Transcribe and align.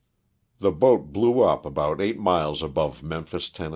The 0.57 0.71
boat 0.71 1.13
blew 1.13 1.41
up 1.41 1.63
about 1.63 2.01
eight 2.01 2.19
miles 2.19 2.63
above 2.63 3.03
Memphis, 3.03 3.51
Tenn. 3.51 3.69